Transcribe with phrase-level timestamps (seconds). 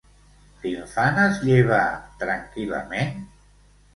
[0.63, 1.83] L'infant es lleva
[2.23, 3.21] tranquil·lament?